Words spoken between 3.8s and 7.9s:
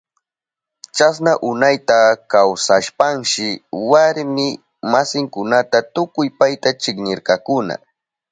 warmi masinkunaka tukuy payta chiknirkakuna.